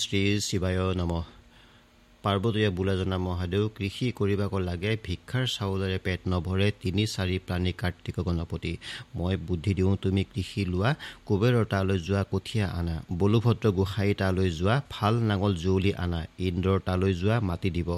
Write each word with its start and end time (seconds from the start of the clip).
শ্ৰী 0.00 0.20
শিৱায় 0.40 0.94
নম। 0.96 1.12
পাৰ্বতীয়ে 2.24 2.68
বোলে 2.76 2.94
জনা 3.00 3.16
মহাদেউ 3.24 3.64
কৃষি 3.76 4.06
কৰিব 4.18 4.40
লাগে 4.68 4.92
ভিক্ষাৰ 5.06 5.44
চাউলেৰে 5.56 5.98
পেট 6.06 6.20
নভৰে 6.32 6.68
তিনি 6.82 7.02
চাৰি 7.14 7.36
প্ৰাণী 7.46 7.72
কাৰ্তিক 7.82 8.16
গণপতি। 8.26 8.72
মই 9.16 9.34
বুদ্ধি 9.48 9.72
দিওঁ 9.78 9.92
তুমি 10.04 10.22
কৃষি 10.32 10.62
লোৱা 10.72 10.90
কুবেৰৰ 11.26 11.66
তালৈ 11.72 11.98
যোৱা 12.08 12.22
কঠীয়া 12.32 12.66
আনা। 12.78 12.96
বলুভদ্ৰ 13.20 13.66
গোসাঁই 13.78 14.12
তালৈ 14.20 14.48
যোৱা 14.58 14.76
ভাল 14.94 15.14
নাঙল 15.28 15.52
জুৱলি 15.64 15.92
আনা। 16.04 16.20
ইন্দ্ৰৰ 16.48 16.78
তালৈ 16.88 17.12
যোৱা 17.22 17.36
মাটি 17.48 17.70
দিব। 17.76 17.88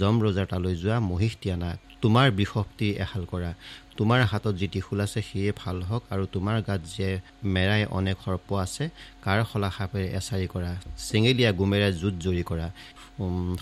যম 0.00 0.14
ৰজাৰ 0.24 0.46
তালৈ 0.52 0.74
যোৱা 0.82 0.96
মহিষ্টি 1.10 1.48
আনা। 1.56 1.70
তোমাৰ 2.02 2.26
বৃষপ্তি 2.38 2.88
এহাল 3.04 3.22
কৰা। 3.32 3.50
তোমাৰ 3.98 4.20
হাতত 4.30 4.54
যি 4.60 4.66
ত্ৰিশূল 4.72 4.98
আছে 5.04 5.20
সিয়ে 5.28 5.50
ভাল 5.60 5.76
হওক 5.88 6.02
আৰু 6.14 6.24
তোমাৰ 6.34 6.56
গাত 6.68 6.80
যে 6.96 7.08
মেৰাই 7.54 7.82
অনেক 7.98 8.16
সৰ্প 8.24 8.48
আছে 8.64 8.84
কাৰ 9.24 9.38
শলা 9.50 9.70
সাপেৰে 9.76 10.08
এচাৰি 10.18 10.46
কৰা। 10.54 10.72
চেঙেলীয়া 11.08 11.50
গোমেৰে 11.60 11.88
জুত 12.00 12.14
জৰি 12.24 12.42
কৰা। 12.50 12.66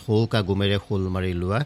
সৌকা 0.05 0.41
গোমেৰে 0.49 0.77
শোল 0.87 1.03
মাৰি 1.15 1.33
লোৱা। 1.43 1.61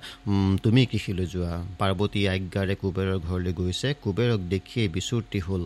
তুমি 0.65 0.83
কৃষিলৈ 0.91 1.27
যোৱা। 1.35 1.55
পাৰ্বতী 1.81 2.21
আজ্ঞাৰে 2.35 2.75
কুবেৰৰ 2.83 3.19
ঘৰলৈ 3.29 3.53
গৈছে। 3.61 3.89
কুবেৰক 4.03 4.41
দেখিয়েই 4.55 4.89
বিচুৰ 4.97 5.21
ত্ৰিশূল 5.31 5.63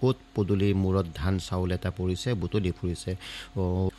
ক'ত 0.00 0.16
পদূলিৰ 0.34 0.74
মূৰত 0.82 1.06
ধান 1.20 1.34
চাউল 1.46 1.70
এটা 1.76 1.90
পৰিছে 1.98 2.28
বুটলি 2.40 2.70
ফুৰিছে। 2.78 3.10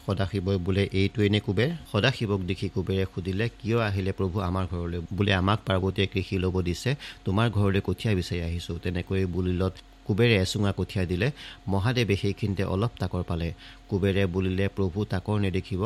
সদাশিৱই 0.05 0.57
বোলে 0.65 0.83
এইটোৱেই 0.99 1.29
নে 1.33 1.39
কুবেৰ 1.45 1.69
সদাশিৱক 1.91 2.41
দেখি 2.49 2.67
কুবেৰে 2.75 3.03
সুধিলে 3.13 3.45
কিয় 3.59 3.77
আহিলে 3.89 4.11
প্ৰভু 4.19 4.37
আমাৰ 4.49 4.65
ঘৰলৈ? 4.73 4.99
বোলে 5.17 5.31
আমাক 5.41 5.59
পাৰ্বতীয়ে 5.67 6.07
কৃষি 6.13 6.35
ল'ব 6.43 6.55
দিছে 6.67 6.89
তোমাৰ 7.25 7.47
ঘৰলৈ 7.57 7.81
কঠীয়া 7.87 8.11
বিচাৰি 8.19 8.41
আহিছোঁ। 8.47 8.75
তেনেকৈ 8.83 9.21
বুলিলত 9.35 9.73
কুবেৰে 10.07 10.35
এচুঙা 10.45 10.71
কঠীয়া 10.79 11.03
দিলে। 11.11 11.27
মহাদেৱে 11.73 12.15
সেইখিনিতে 12.21 12.63
অলপ 12.73 12.93
তাকৰ 13.01 13.23
পালে। 13.29 13.47
কুবেৰে 13.89 14.23
বুলিলে 14.33 14.65
প্ৰভু 14.77 14.99
তাকৰ 15.13 15.37
নেদেখিব 15.45 15.83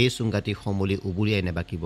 এই 0.00 0.08
চুংগাটি 0.16 0.52
সমলি 0.62 0.96
উবুৰিয়াই 1.08 1.42
নেবাকিব। 1.48 1.84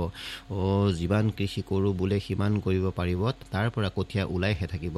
অ' 0.56 0.90
যিমান 0.98 1.24
কৃষি 1.36 1.60
কৰোঁ 1.70 1.92
বোলে 2.00 2.16
সিমান 2.26 2.52
কৰিব 2.64 2.84
পাৰিব 2.98 3.22
তাৰ 3.52 3.66
পৰা 3.74 3.88
কঠীয়া 3.96 4.24
ওলাইহে 4.34 4.66
থাকিব। 4.72 4.96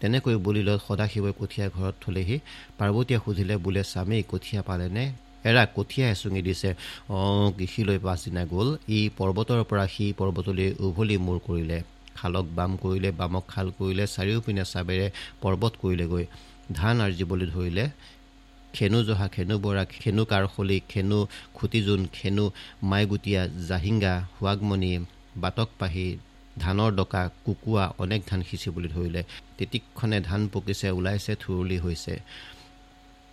তেনেকৈ 0.00 0.34
বুলিলত 0.46 0.78
সদাশিৱই 0.86 1.32
কঠীয়া 1.40 1.66
ঘৰত 1.76 1.94
থলেহি। 2.04 2.36
পাৰ্বতীয়ে 2.78 3.18
সুধিলে 3.24 3.54
বোলে 3.64 3.82
স্বামী 3.92 4.18
কঠীয়া 4.32 4.62
পালেনে? 4.62 5.04
এৰা 5.48 5.62
কঠীয়া 5.76 6.06
এচুঙি 6.14 6.42
দিছে। 6.48 6.70
অঁ 7.14 7.46
কৃষিলৈ 7.58 7.98
পাছদিনা 8.06 8.42
গ'ল। 8.52 8.68
ই 8.88 9.00
পৰ্বতৰ 9.18 9.60
পৰা 9.70 9.84
সি 9.94 10.04
পৰ্বতলৈ 10.18 10.68
উভলি 10.86 11.16
মূৰ 11.26 11.38
কৰিলে। 11.46 11.78
খালক 12.18 12.46
বাম 12.58 12.72
কৰিলে 12.82 13.10
বামক 13.20 13.44
খাল 13.52 13.66
কৰিলে 13.78 14.04
চাৰিওপিনে 14.14 14.64
চাবেৰে 14.72 15.06
পৰ্বত 15.42 15.72
কৰিলেগৈ। 15.82 16.24
ধান 16.78 16.96
আৰ্জিবলৈ 17.06 17.46
ধৰিলে। 17.54 17.84
খেনু 18.76 18.98
জহা 19.08 19.26
খেনু 19.34 19.54
বৰা 19.64 19.84
খেনু 19.94 20.22
কাৰখলি 20.24 20.78
খেনু 20.88 21.18
খুটিজোন 21.56 22.02
খেনু 22.12 22.44
মাইগুটীয়া 22.90 23.42
জাহিংগা 23.68 24.14
সোৱাগমণি 24.34 24.92
বাটক 25.36 25.68
পাহি 25.78 26.06
ধানৰ 26.64 26.90
ডকা 26.94 27.22
কুকুৱা 27.44 27.84
অনেক 27.98 28.20
ধান 28.28 28.40
সিঁচিবলৈ 28.48 28.88
ধৰিলে। 28.88 29.22
তিতিক্ষণে 29.58 30.18
ধান 30.20 30.40
পকিছে 30.52 30.88
ওলাইছে 30.90 31.32
থুৰুলি 31.42 31.78
হৈছে। 31.78 32.14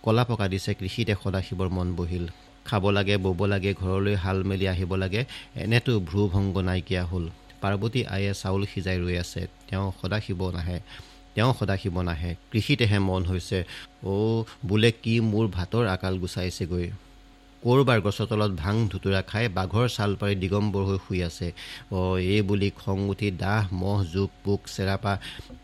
কলা 0.04 0.24
পকা 0.28 0.46
দিছে 0.52 0.70
কৃষিতে 0.80 1.14
সদাশিৱৰ 1.22 1.68
মন 1.76 1.88
বহিল। 1.98 2.26
খাব 2.64 2.84
লাগে 2.90 3.16
বব 3.16 3.40
লাগে 3.52 3.70
ঘৰলৈ 3.82 4.14
হাল 4.14 4.38
মেলি 4.44 4.66
আহিব 4.68 4.92
লাগে 5.02 5.22
এনেতো 5.62 5.92
ভ্ৰু 6.08 6.20
ভংগ 6.34 6.54
নাইকিয়া 6.68 7.02
হ'ল। 7.10 7.24
পাৰ্বতী 7.62 8.00
আয়ে 8.14 8.32
চাউল 8.42 8.62
সিজাই 8.72 8.98
ৰৈ 9.04 9.16
আছে। 9.24 9.42
তেওঁ 9.68 9.86
সদাশিৱ 10.00 10.40
নাহে 10.56 10.78
তেওঁ 11.34 11.50
সদাশিৱ 11.58 11.96
নাহে। 12.08 12.30
কৃষিতেহে 12.50 12.98
মন 13.08 13.22
হৈছে। 13.24 13.58
অ' 14.12 14.44
বোলে 14.68 14.90
কি 15.02 15.14
মোৰ 15.30 15.44
ভাতৰ 15.56 15.84
আকাল 15.86 16.14
গুচাইছেগৈ। 16.18 16.86
ক'ৰবাৰ 17.66 18.00
গছৰ 18.00 18.26
তলত 18.30 18.52
ভাং 18.54 18.74
ধুতুৰা 18.88 19.20
খাই 19.22 19.46
বাঘৰ 19.48 19.86
ছাল 19.88 20.12
পাৰি 20.16 20.34
দিগম্বৰ 20.34 20.82
হৈ 20.88 20.98
শুই 21.06 21.20
আছে। 21.22 21.48
অ' 21.92 22.18
এই 22.34 22.42
বুলি 22.42 22.68
খং 22.70 22.98
উঠি 23.08 23.30
দাহ 23.38 23.62
মহ 23.72 23.98
জোক 24.12 24.30
পোক 24.44 24.60
চেৰাপা 24.66 25.14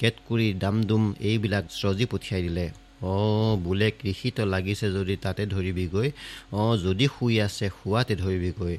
কেটকুৰি 0.01 0.49
ডামডুম 0.55 1.05
এইবিলাক 1.21 1.65
স্ৰজি 1.71 2.07
পঠিয়াই 2.13 2.43
দিলে। 2.43 2.67
অঁ 3.03 3.53
বোলে 3.57 3.89
কৃষিত 4.01 4.37
লাগিছে 4.55 4.87
যদি 4.91 5.15
তাতে 5.17 5.43
ধৰিবিগৈ। 5.47 6.09
অঁ 6.53 6.73
যদি 6.77 7.07
শুই 7.15 7.35
আছে 7.41 7.67
শোৱাতে 7.79 8.15
ধৰিবিগৈ। 8.17 8.77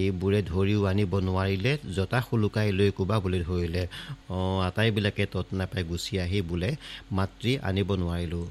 এইবোৰে 0.00 0.40
ধৰিও 0.42 0.80
আনিব 0.84 1.12
নোৱাৰিলে 1.20 1.72
জতা 1.96 2.18
শুলুকাই 2.20 2.68
লৈ 2.72 2.90
কোবাবলৈ 2.90 3.40
ধৰিলে। 3.42 3.82
অঁ 4.30 4.58
আটাইবিলাকে 4.62 5.24
তত 5.26 5.46
নাপাই 5.52 5.82
গুচি 5.84 6.14
আহি 6.24 6.38
বোলে 6.48 6.70
মাতৃ 7.12 7.52
আনিব 7.68 7.88
নোৱাৰিলোঁ। 8.02 8.46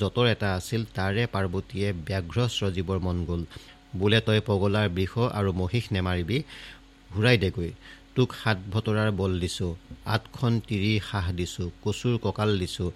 যতৰ 0.00 0.26
এটা 0.34 0.48
আছিল 0.58 0.80
তাৰে 0.96 1.22
পাৰ্বতীয়ে 1.34 1.88
ব্যাঘ্ৰ 2.06 2.38
স্ৰজীৱৰ 2.56 2.98
মন 3.06 3.16
গ'ল। 3.28 3.42
বোলে 3.98 4.18
তই 4.26 4.40
পগলাৰ 4.48 4.86
বৃষ 4.96 5.14
আৰু 5.38 5.50
মহিষ 5.60 5.84
নেমাৰিবি 5.94 6.38
ঘূৰাই 7.10 7.36
দেগৈ। 7.44 7.70
তোক 8.16 8.28
সাত 8.40 8.58
ভতৰাৰ 8.72 9.10
বল 9.20 9.32
দিছোঁ 9.42 9.70
আঠখন 10.14 10.52
তিৰি 10.68 10.92
সাহ 11.08 11.26
দিছোঁ 11.38 11.66
কচুৰ 11.84 12.14
কঁকাল 12.24 12.50
দিছোঁ 12.62 12.88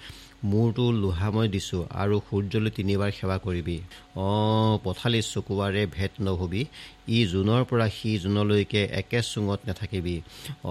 মূৰটো 0.51 0.85
লোহাময় 1.03 1.49
দিছোঁ 1.55 1.83
আৰু 2.03 2.17
সূৰ্যলৈ 2.27 2.71
তিনিবাৰ 2.79 3.11
সেৱা 3.19 3.37
কৰিবি। 3.47 3.77
অঁ 4.25 4.75
পথালি 4.85 5.21
চকুৱাৰে 5.33 5.83
ভেট 5.97 6.13
নহবি 6.27 6.63
ই 7.09 7.19
জোনৰ 7.33 7.63
পৰা 7.71 7.87
সি 7.97 8.11
জোনলৈকে 8.25 8.83
একে 9.01 9.21
চুঙত 9.31 9.61
নাথাকিবি। 9.69 10.17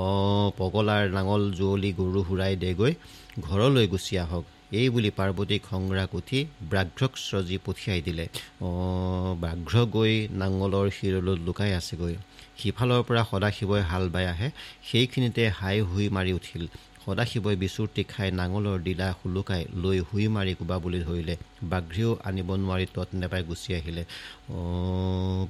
অঁ 0.02 0.48
পগলাৰ 0.60 1.04
নাঙল 1.18 1.42
জুৱলি 1.58 1.92
গৰু 2.00 2.20
হুৰাই 2.28 2.54
দেগৈ 2.64 2.94
ঘৰলৈ 3.48 3.86
গুচি 3.94 4.14
আহক। 4.24 4.46
এই 4.80 4.88
বুলি 4.94 5.10
পাৰ্বতীক 5.20 5.62
সংগ্ৰাক 5.72 6.12
উঠি 6.20 6.40
ব্ৰাঘ্ৰক 6.72 7.14
স্ৰজি 7.26 7.58
পঠিয়াই 7.66 8.02
দিলে। 8.08 8.26
ব্ৰাঘ্ৰ 9.44 9.76
গৈ 9.96 10.14
নাঙলৰ 10.42 10.88
শিৰলৈ 10.98 11.36
লুকাই 11.48 11.72
আছেগৈ। 11.80 12.16
সিফালৰ 12.60 13.02
পৰা 13.08 13.22
সদাশিৱই 13.32 13.84
হাল 13.90 14.04
বাই 14.14 14.26
আহে। 14.34 14.50
সেইখিনিতে 14.90 15.44
হাই 15.60 15.78
হুই 15.90 16.06
মাৰি 16.16 16.32
উঠিল। 16.40 16.64
সদাশিৱই 17.04 17.56
বিচুৰ্তি 17.64 18.02
খাই 18.12 18.30
নাঙলৰ 18.40 18.78
ডিলা 18.86 19.08
শুলুকাই 19.20 19.62
লৈ 19.84 19.98
হুই 20.08 20.26
মাৰি 20.36 20.54
কোবাবলৈ 20.60 21.00
ধৰিলে। 21.08 21.36
বাঘ্ৰীও 21.72 22.12
আনিব 22.28 22.50
নোৱাৰি 22.64 22.86
তত 22.96 23.10
নেপাই 23.22 23.42
গুচি 23.50 23.70
আহিলে। 23.80 24.04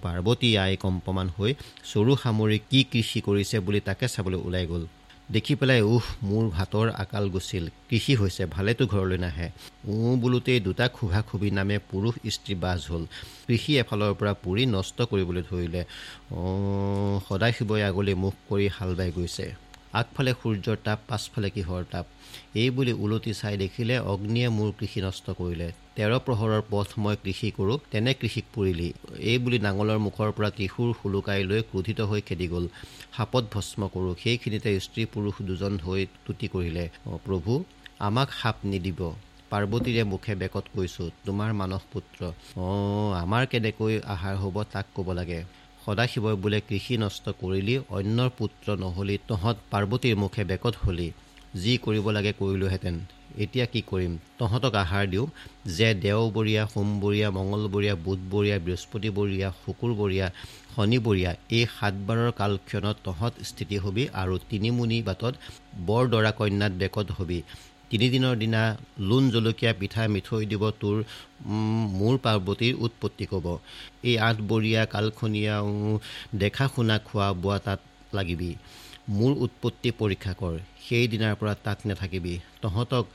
পাৰ্বতী 0.04 0.50
আই 0.64 0.74
কম্পমান 0.86 1.28
হৈ 1.38 1.52
চৰু 1.92 2.12
সামৰি 2.24 2.58
কি 2.70 2.80
কৃষি 2.92 3.20
কৰিছে 3.28 3.56
বুলি 3.66 3.80
তাকে 3.88 4.06
চাবলৈ 4.14 4.40
ওলাই 4.48 4.66
গ'ল। 4.72 4.84
দেখি 5.32 5.56
পেলাই 5.56 5.82
উহ 5.82 6.04
মোৰ 6.24 6.50
ভাতৰ 6.50 6.90
আকাল 6.90 7.30
গুচিল। 7.30 7.70
কৃষি 7.90 8.16
হৈছে? 8.16 8.46
ভালেতো 8.46 8.86
ঘৰলৈ 8.86 9.18
নাহে। 9.18 9.50
ও 9.88 10.16
বোলোতেই 10.16 10.60
দুটা 10.60 10.88
খুভা 10.88 11.22
খুবি 11.22 11.52
নামে 11.52 11.78
পুৰুষ 11.92 12.14
স্ত্ৰী 12.30 12.56
বাজ 12.56 12.88
হ'ল। 12.90 13.06
কৃষি 13.48 13.78
এফালৰ 13.78 14.14
পৰা 14.14 14.34
পুৰি 14.34 14.66
নষ্ট 14.66 15.02
কৰিবলৈ 15.02 15.44
ধৰিলে। 15.52 15.86
অঁ 16.32 17.20
সদাশিৱই 17.30 17.82
আগলৈ 17.84 18.14
মুখ 18.14 18.34
কৰি 18.50 18.68
হাল 18.68 18.96
বাই 18.96 19.12
গৈছে। 19.16 19.56
আগফালে 20.00 20.32
সূৰ্যৰ 20.42 20.78
তাপ 20.86 21.00
পাছফালে 21.10 21.50
কিহৰ 21.56 21.84
তাপ? 21.94 22.06
এই 22.62 22.70
বুলি 22.76 22.94
ওলটি 23.04 23.32
চাই 23.42 23.56
দেখিলে 23.64 23.96
অগ্নিয়ে 24.14 24.48
মোৰ 24.58 24.70
কৃষি 24.80 25.00
নষ্ট 25.08 25.26
কৰিলে। 25.40 25.68
তেৰ 25.98 26.14
প্ৰহৰৰ 26.28 26.62
পথ 26.72 26.90
মই 27.04 27.16
কৃষি 27.24 27.50
কৰোঁ 27.58 27.78
তেনে 27.92 28.12
কৃষিক 28.22 28.46
পুৰিলি। 28.54 28.88
এই 29.32 29.38
বুলি 29.44 29.58
নাঙলৰ 29.68 30.00
মুখৰ 30.08 30.30
পৰা 30.38 30.50
ত্ৰিশূৰ 30.58 30.90
শুলুকাই 31.02 31.42
লৈ 31.50 31.62
ক্ৰোধিত 31.70 32.00
হৈ 32.10 32.22
খেদি 32.28 32.48
গ'ল। 32.54 32.66
সাপত 33.18 33.44
ভস্ম 33.54 33.82
কৰোঁ 33.94 34.14
সেইখিনিতে 34.24 34.70
স্ত্ৰী 34.86 35.04
পুৰুষ 35.14 35.36
দুজন 35.50 35.74
হৈ 35.86 36.02
তুতি 36.26 36.48
কৰিলে 36.56 36.86
প্ৰভু 37.26 37.52
আমাক 38.08 38.30
সাপ 38.40 38.58
নিদিব। 38.72 39.02
পাৰ্বতীৰে 39.52 40.04
মুখে 40.12 40.34
বেকত 40.42 40.66
কৈছোঁ 40.76 41.08
তোমাৰ 41.26 41.50
মানস 41.62 41.84
পুত্ৰ। 41.94 42.20
অঁ 42.68 43.10
আমাৰ 43.24 43.44
কেনেকৈ 43.52 43.94
আহাৰ 44.14 44.36
হ'ব 44.44 44.56
তাক 44.74 44.86
ক'ব 44.96 45.08
লাগে। 45.20 45.40
সদাশিৱই 45.84 46.36
বোলে 46.44 46.60
কৃষি 46.70 46.96
নষ্ট 47.04 47.26
কৰিলি 47.42 47.76
অন্যৰ 47.98 48.30
পুত্ৰ 48.38 48.68
নহ'লি 48.84 49.16
তহঁত 49.30 49.58
পাৰ্বতীৰ 49.72 50.16
মুখে 50.24 50.44
বেকত 50.52 50.76
হলি 50.84 51.08
যি 51.62 51.74
কৰিব 51.86 52.06
লাগে 52.16 52.32
কৰিলোহেঁতেন। 52.40 52.96
এতিয়া 53.44 53.66
কি 53.74 53.82
কৰিম? 53.90 54.14
তহঁতক 54.40 54.74
আহাৰ 54.84 55.06
দিওঁ 55.14 55.28
যে 55.78 55.90
দেওবৰীয়া 56.06 56.64
সোমবৰীয়া 56.74 57.28
মঙলবৰীয়া 57.38 57.96
বুধবৰীয়া 58.06 58.58
বৃহস্পতিবৰীয়া 58.66 59.50
শুকুৰবৰীয়া 59.62 60.28
শনিবৰীয়া 60.76 61.32
এই 61.58 61.66
সাতবাৰৰ 61.76 62.32
কালক্ষণত 62.40 62.96
তহঁত 63.06 63.34
স্থিতি 63.50 63.78
হবি 63.84 64.04
আৰু 64.22 64.36
তিনিমুনি 64.50 64.98
বাটত 65.08 65.34
বৰদৰা 65.88 66.32
কন্যাত 66.40 66.74
বেকত 66.82 67.08
হবি। 67.18 67.40
তিনিদিনৰ 67.94 68.36
দিনা 68.36 68.62
লোন 69.10 69.24
জলকীয়া 69.30 69.72
পিঠা 69.80 70.04
মিঠৈ 70.14 70.44
দিব 70.52 70.64
তোৰ 70.82 70.98
মোৰ 71.98 72.16
পাৰ্বতীৰ 72.24 72.74
উৎপত্তি 72.86 73.26
ক'ব। 73.32 73.46
এই 74.04 74.16
আঠবৰীয়া 74.30 74.82
কালখনীয়া 74.94 75.56
দেখা 76.42 76.66
শুনা 76.76 76.96
খোৱা 77.08 77.28
বোৱা 77.44 77.58
তাত 77.66 77.80
লাগিবি। 78.14 78.52
মোৰ 79.18 79.32
উৎপত্তি 79.46 79.90
পৰীক্ষা 80.00 80.34
কৰ। 80.40 80.54
সেইদিনাৰ 80.86 81.36
পৰা 81.40 81.54
তাত 81.66 81.80
নাথাকিবি। 81.86 82.34
তহঁতক 82.62 83.06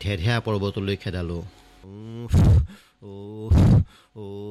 ধেধেয়া 0.00 0.36
পৰ্বতলৈ 0.46 0.96
খেদালোঁ। 1.02 1.42
অ' 3.02 4.45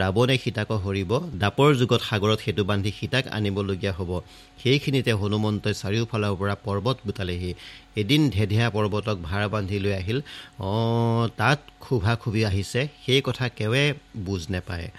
ৰাৱণে 0.00 0.36
সীতাক 0.44 0.70
হৰিব 0.72 1.10
দাপৰ 1.34 1.76
যুগত 1.76 2.00
সাগৰত 2.00 2.38
সেতু 2.40 2.64
বান্ধি 2.64 2.90
সীতাক 3.00 3.28
আনিবলগীয়া 3.28 3.92
হ'ব। 3.92 4.20
সেইখিনিতে 4.62 5.12
হনুমন্তই 5.12 5.74
চাৰিওফালৰ 5.74 6.34
পৰা 6.36 6.54
পৰ্বত 6.64 6.96
গোটালেহি 7.06 7.54
এদিন 7.96 8.30
ধেধেয়া 8.30 8.70
পৰ্বতক 8.70 9.16
ভাৰ 9.22 9.48
বান্ধি 9.48 9.78
লৈ 9.78 9.92
আহিল। 9.92 10.20
অঁ 10.60 11.28
তাত 11.36 11.58
খুভা 11.80 12.16
খুভি 12.16 12.44
আহিছে। 12.44 12.88
সেই 13.06 13.20
কথা 13.24 13.48
কেৱে 13.48 13.94
বুজ 14.16 14.42
নেপায়। 14.50 14.90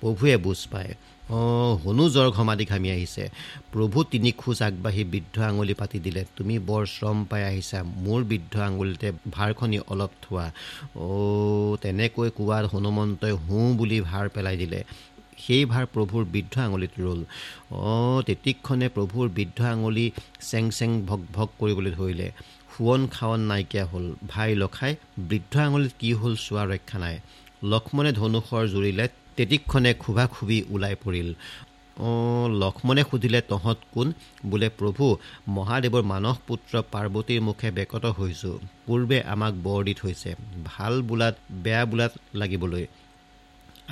প্ৰভুৱে 0.00 0.36
বুজ 0.36 0.66
পায়। 0.72 0.88
অঁ 0.88 1.17
হনু 1.30 2.04
জ্বৰ 2.08 2.28
ঘমাদি 2.30 2.64
ঘামি 2.64 2.88
আহিছে। 2.90 3.24
প্ৰভু 3.72 3.98
তিনি 4.12 4.30
খোজ 4.32 4.58
আগবাঢ়ি 4.62 5.02
বৃদ্ধ 5.04 5.36
আঙুলি 5.40 5.74
পাতি 5.74 5.98
দিলে। 6.00 6.22
তুমি 6.36 6.54
বৰ 6.68 6.82
শ্ৰম 6.86 7.18
পাই 7.30 7.42
আহিছা। 7.50 7.78
মোৰ 8.04 8.20
বৃদ্ধ 8.24 8.54
আঙুলিতে 8.58 9.08
ভাৰখনি 9.36 9.78
অলপ 9.92 10.12
থোৱা। 10.22 10.46
অ' 11.04 11.76
তেনেকৈ 11.82 12.28
কোৱাত 12.38 12.64
হনুমন্তই 12.72 13.34
হুঁ 13.44 13.66
বুলি 13.76 13.98
ভাৰ 14.00 14.26
পেলাই 14.34 14.56
দিলে। 14.56 14.80
সেই 15.44 15.64
ভাৰ 15.64 15.84
প্ৰভুৰ 15.94 16.22
বৃদ্ধ 16.34 16.54
আঙুলিত 16.58 16.92
ৰ'ল। 17.04 17.20
অঁ 17.70 18.18
তেতিক্ষণে 18.26 18.88
প্ৰভুৰ 18.96 19.26
বৃদ্ধ 19.28 19.58
আঙুলি 19.74 20.06
চেং 20.40 20.64
চেং 20.78 20.90
ভক 21.08 21.20
ভক 21.32 21.48
কৰিবলৈ 21.60 21.90
ধৰিলে। 21.98 22.28
শোৱন 22.72 23.02
খাৱন 23.14 23.40
নাইকিয়া 23.50 23.84
হ'ল। 23.86 24.06
ভাই 24.32 24.50
লখাই 24.54 24.92
বৃদ্ধ 25.28 25.54
আঙুলিত 25.58 25.92
কি 26.00 26.10
হ'ল 26.20 26.34
চোৱা 26.46 26.64
ৰক্ষা 26.72 26.98
নাই। 27.04 27.16
লক্ষ্মণে 27.72 28.10
ধনুষৰ 28.12 28.64
জুৰিলে 28.72 29.06
তেতিক্ষণে 29.38 29.92
খুবা 30.02 30.24
খুবি 30.34 30.58
ওলাই 30.74 30.94
পৰিল। 31.04 31.28
লক্ষ্মণে 32.62 33.02
সুধিলে 33.10 33.40
তহঁত 33.50 33.78
কোন? 33.94 34.08
বোলে 34.50 34.68
প্ৰভু 34.78 35.04
মহাদেৱৰ 35.56 36.04
মানস 36.12 36.36
পুত্ৰ 36.48 36.82
পাৰ্বতীৰ 36.92 37.40
মুখে 37.48 37.68
বেকত 37.78 38.04
হৈছোঁ। 38.18 38.56
পূৰ্বে 38.86 39.18
আমাক 39.34 39.54
বৰ 39.66 39.80
দি 39.88 39.94
থৈছে। 40.00 40.30
ভাল 40.64 40.94
বোলাত 41.08 41.34
বেয়া 41.64 41.82
বোলাত 41.90 42.12
লাগিবলৈ। 42.34 42.84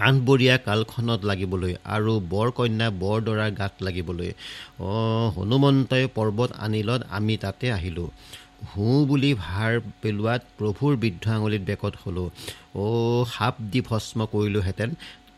আঠবৰীয়া 0.07 0.57
কালখনত 0.67 1.21
লাগিবলৈ। 1.31 1.73
আৰু 1.95 2.13
বৰ 2.33 2.49
কন্যা 2.57 2.89
বৰদৰাৰ 3.03 3.51
গাত 3.61 3.75
লাগিবলৈ। 3.87 4.31
হনুমন্তই 5.37 6.05
পৰ্বত 6.15 6.51
আনিলত 6.65 7.01
আমি 7.17 7.35
তাতে 7.45 7.67
আহিলোঁ। 7.79 8.09
হু 8.71 8.85
বুলি 9.09 9.31
ভাৰ 9.45 9.73
পেলোৱাত 10.03 10.43
প্ৰভুৰ 10.59 10.93
বৃদ্ধ 11.03 11.25
আঙুলিত 11.37 11.63
বেকত 11.71 11.95
হ'লোঁ। 12.03 12.29
অ' 12.83 13.25
সাপ 13.35 13.55
দি 13.73 13.81
ভস্ম 13.89 14.19
কৰিলোহেঁতেন। 14.33 14.91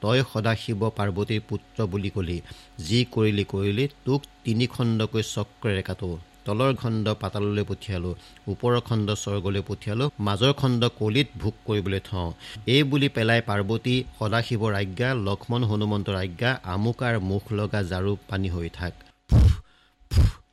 তই 0.02 0.18
সদাশিৱ 0.32 0.80
পাৰ্বতীৰ 0.98 1.40
পুত্ৰ 1.48 1.78
বুলি 1.92 2.10
কলি। 2.16 2.38
যি 2.86 2.98
কৰিলি 3.14 3.44
কৰিলি। 3.52 3.84
তোক 4.06 4.20
তিনিখণ্ডকৈ 4.44 5.22
চক্ৰেৰে 5.34 5.82
কাটো 5.88 6.10
তলৰ 6.46 6.72
খণ্ড 6.82 7.06
পাতাললৈ 7.22 7.64
পঠিয়ালোঁ 7.70 8.14
ওপৰৰ 8.52 8.76
খণ্ড 8.88 9.08
স্বৰ্গলৈ 9.22 9.62
পঠিয়ালোঁ 9.70 10.08
মাজৰ 10.26 10.52
খণ্ড 10.60 10.82
কলিত 11.00 11.28
ভোগ 11.42 11.54
কৰিবলৈ 11.66 12.00
থওঁ। 12.08 12.30
এই 12.74 12.82
বুলি 12.90 13.08
পেলাই 13.16 13.40
পাৰ্বতী 13.48 13.96
সদাশিৱৰ 14.18 14.72
আজ্ঞা 14.82 15.08
লক্ষ্মণ 15.26 15.60
হনুমন্তৰ 15.70 16.16
আজ্ঞা 16.24 16.50
আমুকাৰ 16.74 17.14
মুখ 17.30 17.44
লগা 17.58 17.80
ঝাৰু 17.90 18.12
পানী 18.28 18.48
হৈ 18.54 18.68
থাক। 18.78 18.92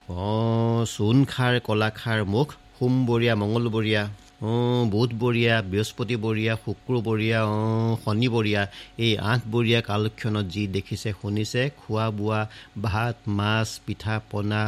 অঁ 0.10 0.80
চোনখাৰ 0.96 1.54
কলাখাৰ 1.68 2.20
মুখ 2.34 2.48
সোমবৰীয়া 2.78 3.34
মঙলবৰীয়া। 3.42 4.04
অঁ 4.36 4.84
বুধবৰীয়া 4.92 5.56
বৃহস্পতিবৰীয়া 5.72 6.54
শুক্ৰবৰীয়া 6.64 7.40
অঁ 7.50 7.92
শনিবৰীয়া 8.04 8.64
এই 9.00 9.14
আঠবৰীয়া 9.26 9.80
কালক্ষণত 9.82 10.46
যি 10.48 10.64
দেখিছে 10.68 11.10
শুনিছে 11.22 11.62
খোৱা 11.78 12.08
বোৱা 12.18 12.42
ভাত 12.82 13.16
মাছ 13.38 13.68
পিঠা 13.86 14.16
পনা 14.32 14.64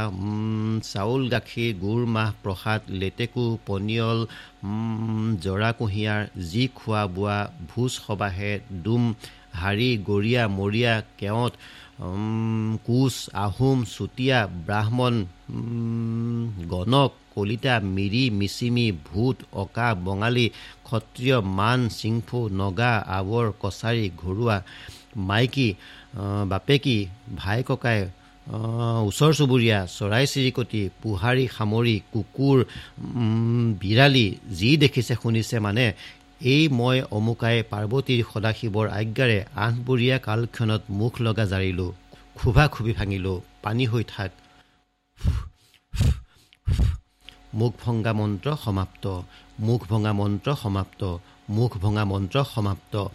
চাউল 0.83 1.21
গাখীৰ 1.29 1.71
গুৰ 1.83 2.01
মাহ 2.15 2.29
প্ৰসাদ 2.43 2.81
লেটেকু 3.01 3.45
পনিয়ল 3.67 4.19
জৰা 5.43 5.71
কুঁহিয়াৰ 5.79 6.21
যি 6.45 6.63
খোৱা 6.75 7.03
বোৱা 7.15 7.39
ভোজ 7.69 7.91
সবাহে 7.97 8.51
ডুম 8.83 9.03
হাৰি 9.59 9.89
গৰীয়া 10.09 10.43
মৰীয়া 10.57 10.93
কেৱত 11.19 11.53
কোচ 11.97 13.15
আহোম 13.37 13.77
চুতীয়া 13.85 14.39
ব্ৰাহ্মণ 14.67 15.13
গণক 16.69 17.11
কলিতা 17.33 17.75
মিৰি 17.87 18.23
মিচিমি 18.39 18.87
ভূত 19.07 19.37
অকা 19.53 19.89
বঙালী 20.05 20.47
ক্ষত্ৰিয় 20.85 21.37
মান 21.57 21.79
চিংফু 21.89 22.39
নগা 22.59 22.93
আৱৰ 23.17 23.47
কছাৰী 23.61 24.05
ঘৰুৱা 24.17 24.57
মাইকী 25.27 25.69
বাপেকী 26.49 26.97
ভাই 27.35 27.59
ককাই 27.63 27.99
ওচৰ 29.07 29.31
চুবুৰীয়া 29.37 29.79
চৰাই 29.89 30.25
চিৰিকটি 30.33 30.81
পোহাৰী 31.01 31.45
সামৰি 31.57 31.95
কুকুৰ 32.13 32.57
বিৰালী 33.81 34.27
যি 34.59 34.71
দেখিছে 34.77 35.13
শুনিছে 35.15 35.55
মানে 35.59 35.85
এই 36.41 36.63
মই 36.69 37.01
অমুকাই 37.11 37.63
পাৰ্বতীৰ 37.71 38.21
সদাশিৱৰ 38.33 38.87
আজ্ঞাৰে 38.89 39.45
আঠবৰীয়া 39.55 40.17
কালক্ষণত 40.19 40.81
মুখ 40.89 41.13
লগা 41.21 41.45
জাৰিলোঁ 41.45 41.91
খুভা 42.35 42.67
খুবি 42.67 42.93
ভাঙিলোঁ 42.93 43.41
পানী 43.63 43.85
হৈ 43.85 44.03
থাক। 44.07 44.31
মুখ 47.53 47.73
ভংগা 47.85 48.13
মন্ত্ৰ 48.13 48.55
সমাপ্ত 48.63 49.21
মুখ 49.59 49.81
ভঙা 49.87 50.13
মন্ত্ৰ 50.13 50.55
সমাপ্ত 50.55 51.01
মুখ 51.49 51.77
ভঙা 51.77 52.05
মন্ত্ৰ 52.05 52.37
সমাপ্ত। 52.55 53.07